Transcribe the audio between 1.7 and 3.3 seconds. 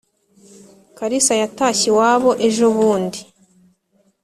iwabo ejobundi